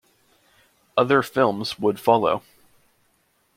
[0.97, 2.41] Other films would follow.